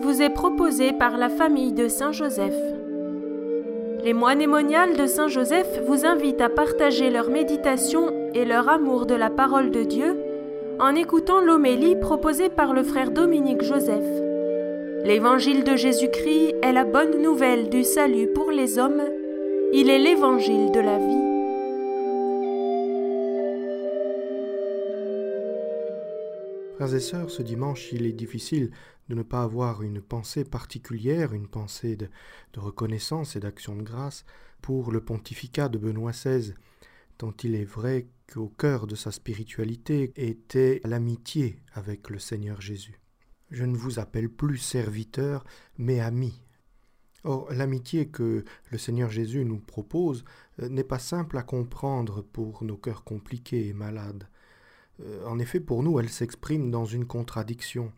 [0.00, 2.54] vous est proposé par la famille de Saint-Joseph.
[4.04, 9.14] Les moines moniales de Saint-Joseph vous invitent à partager leur méditation et leur amour de
[9.14, 10.16] la parole de Dieu
[10.78, 14.06] en écoutant l'homélie proposée par le frère Dominique Joseph.
[15.04, 19.02] L'évangile de Jésus-Christ est la bonne nouvelle du salut pour les hommes.
[19.72, 21.31] Il est l'évangile de la vie.
[26.76, 28.70] Frères et sœurs, ce dimanche, il est difficile
[29.08, 32.08] de ne pas avoir une pensée particulière, une pensée de,
[32.56, 34.24] reconnaissance et d'action de grâce
[34.62, 36.54] pour le pontificat de Benoît XVI,
[37.18, 42.98] tant il est vrai qu'au cœur de sa spiritualité était l'amitié avec le Seigneur Jésus.
[43.50, 45.44] Je ne vous appelle plus serviteur,
[45.76, 46.40] mais ami.
[47.24, 50.24] Or, l'amitié que le Seigneur Jésus nous propose
[50.58, 54.26] n'est pas simple à comprendre pour nos cœurs compliqués et malades.
[55.00, 57.92] Euh, en effet, pour nous, elle s'exprime dans une contradiction.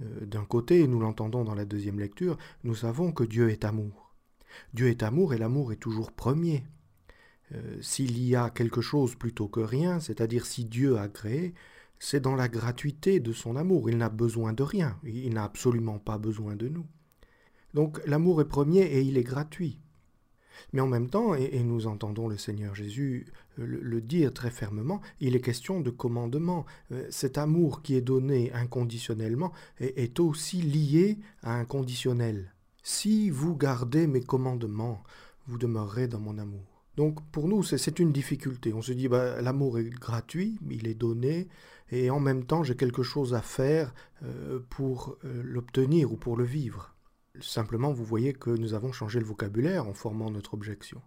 [0.00, 4.14] Euh, d'un côté, nous l'entendons dans la deuxième lecture, nous savons que Dieu est amour.
[4.72, 6.64] Dieu est amour et l'amour est toujours premier.
[7.52, 11.54] Euh, s'il y a quelque chose plutôt que rien, c'est-à-dire si Dieu a créé,
[11.98, 13.90] c'est dans la gratuité de son amour.
[13.90, 16.86] Il n'a besoin de rien, il n'a absolument pas besoin de nous.
[17.72, 19.80] Donc l'amour est premier et il est gratuit.
[20.72, 23.26] Mais en même temps, et, nous entendons le Seigneur Jésus
[23.58, 26.66] euh, le, dire très fermement, il est question de commandement.
[26.92, 32.52] Euh, cet amour qui est donné inconditionnellement est, aussi lié à un conditionnel.
[32.82, 35.02] Si vous gardez mes commandements,
[35.46, 36.84] vous demeurerez dans mon amour.
[36.96, 38.72] Donc pour nous, c'est une difficulté.
[38.72, 41.48] On se dit, bah, l'amour est gratuit, il est donné,
[41.90, 46.44] et en même temps, j'ai quelque chose à faire euh, pour l'obtenir ou pour le
[46.44, 46.93] vivre.
[47.40, 51.02] Simplement, vous voyez que nous avons changé le vocabulaire en formant notre objection.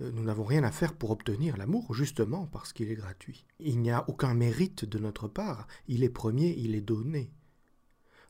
[0.00, 3.46] Euh, nous n'avons rien à faire pour obtenir l'amour, justement parce qu'il est gratuit.
[3.60, 7.30] Il n'y a aucun mérite de notre part, il est premier, il est donné.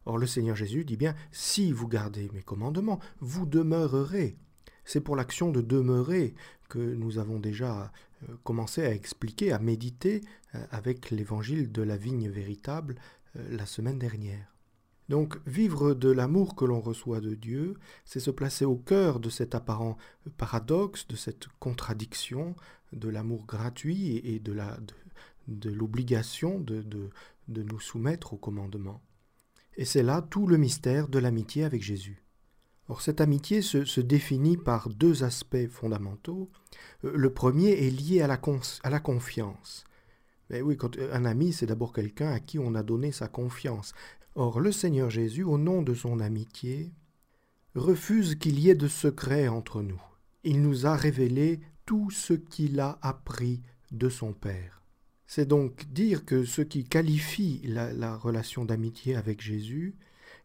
[0.05, 4.37] Or le Seigneur Jésus dit bien, si vous gardez mes commandements, vous demeurerez.
[4.85, 6.35] C'est pour l'action de demeurer
[6.69, 7.93] que nous avons déjà
[8.29, 10.21] euh, commencé à expliquer, à méditer
[10.55, 12.97] euh, avec l'évangile de la vigne véritable
[13.35, 14.58] la semaine dernière.
[15.09, 17.75] Donc vivre de l'amour que l'on reçoit de Dieu,
[18.05, 19.97] c'est se placer au cœur de cet apparent
[20.37, 22.55] paradoxe, de cette contradiction,
[22.93, 24.55] de l'amour gratuit et de,
[25.71, 26.83] l'obligation de,
[27.49, 29.01] nous soumettre au commandement.
[29.77, 32.23] Et c'est là tout le mystère de l'amitié avec Jésus.
[32.89, 36.51] Or cette amitié se, définit par deux aspects fondamentaux.
[37.05, 38.41] Euh, le premier est lié à la,
[38.83, 39.85] à la confiance.
[40.51, 43.93] Mais oui, quand un ami, c'est d'abord quelqu'un à qui on a donné sa confiance.
[44.35, 46.93] Or le Seigneur Jésus, au nom de son amitié,
[47.75, 50.01] refuse qu'il y ait de secret entre nous.
[50.45, 54.83] Il nous a révélé tout ce qu'il a appris de son Père.
[55.27, 59.95] C'est donc dire que ce qui qualifie la, relation d'amitié avec Jésus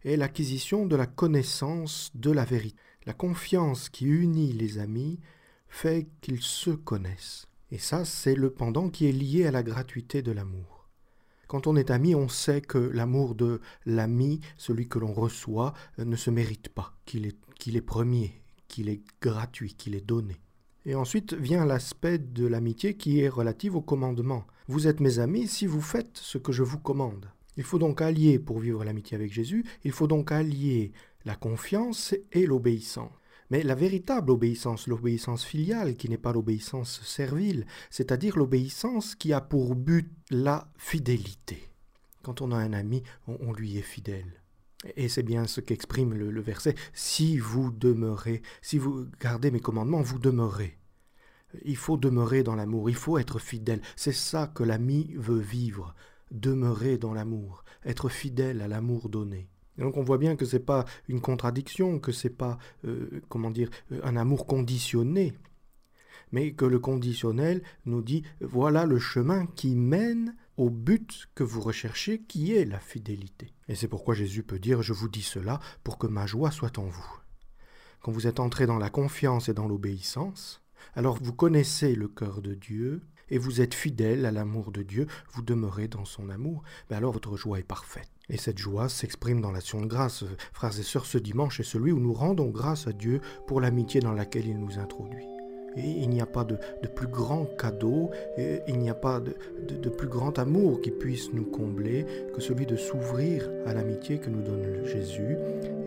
[0.04, 2.78] est l'acquisition de la connaissance de la vérité.
[3.06, 5.20] La confiance qui unit les amis
[5.68, 7.48] fait qu'ils se connaissent.
[7.74, 10.88] Et ça, c'est le pendant qui est lié à la gratuité de l'amour.
[11.48, 16.06] Quand on est ami, on sait que l'amour de l'ami, celui que l'on reçoit, euh,
[16.06, 20.40] ne se mérite pas, qu'il est, premier, qu'il est gratuit, qu'il est donné.
[20.86, 24.46] Et ensuite vient l'aspect de l'amitié qui est relatif au commandement.
[24.68, 27.26] Vous êtes mes amis si vous faites ce que je vous commande.
[27.58, 30.92] Il faut donc allier, pour vivre l'amitié avec Jésus, il faut donc allier
[31.26, 33.10] la confiance et l'obéissance.
[33.54, 39.42] Mais la véritable obéissance, l'obéissance filiale, qui n'est pas l'obéissance servile, c'est-à-dire l'obéissance qui a
[39.42, 41.70] pour but la fidélité.
[42.24, 44.42] Quand on a un ami, on, lui est fidèle.
[44.96, 46.74] Et c'est bien ce qu'exprime le, verset.
[46.94, 50.80] Si vous demeurez, si vous gardez mes commandements, vous demeurez.
[51.64, 53.82] Il faut demeurer dans l'amour, il faut être fidèle.
[53.96, 55.94] C'est ça que l'ami veut vivre,
[56.32, 59.48] demeurer dans l'amour, être fidèle à l'amour donné
[59.78, 63.22] donc on voit bien que ce n'est pas une contradiction, que ce n'est pas euh,
[63.30, 65.34] comment dire euh, un amour conditionné,
[66.32, 71.62] mais que le conditionnel nous dit voilà le chemin qui mène au but que vous
[71.62, 73.54] recherchez, qui est la fidélité.
[73.68, 76.78] Et c'est pourquoi Jésus peut dire je vous dis cela pour que ma joie soit
[76.78, 77.20] en vous.
[78.02, 80.62] Quand vous êtes entré dans la confiance et dans l'obéissance,
[80.96, 85.08] alors vous connaissez le cœur de Dieu, et vous êtes fidèle à l'amour de Dieu,
[85.32, 88.10] vous demeurez dans son amour, mais alors votre joie est parfaite.
[88.30, 90.24] Et cette joie s'exprime dans l'action de grâce.
[90.54, 94.00] Frères et sœurs, ce dimanche est celui où nous rendons grâce à Dieu pour l'amitié
[94.00, 95.26] dans laquelle il nous introduit.
[95.76, 96.58] Et il n'y a pas de,
[96.96, 99.34] plus grand cadeau, il n'y a pas de,
[99.76, 102.06] de, plus grand amour qui puisse nous combler
[102.36, 105.36] que celui de s'ouvrir à l'amitié que nous donne Jésus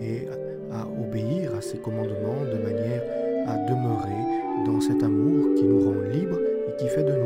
[0.00, 0.26] et
[0.72, 3.02] à obéir à ses commandements de manière
[3.46, 7.25] à demeurer dans cet amour qui nous rend libres et qui fait de nous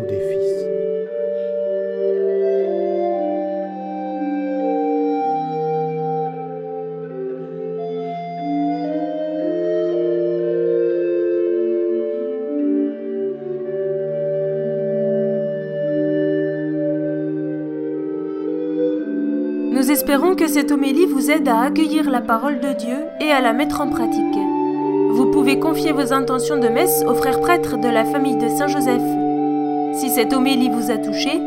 [19.81, 23.41] Nous espérons que cette homélie vous aide à accueillir la parole de Dieu et à
[23.41, 24.39] la mettre en pratique.
[25.09, 29.01] Vous pouvez confier vos intentions de messe aux frères prêtres de la famille de Saint-Joseph.
[29.95, 31.39] Si cette homélie vous a touché,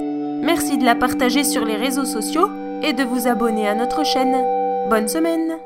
[0.42, 2.50] merci de la partager sur les réseaux sociaux
[2.82, 4.44] et de vous abonner à notre chaîne.
[4.90, 5.60] Bonne semaine